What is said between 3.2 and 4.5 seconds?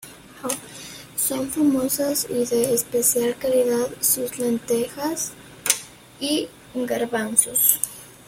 calidad sus